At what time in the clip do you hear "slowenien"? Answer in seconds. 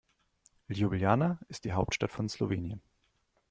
2.27-2.81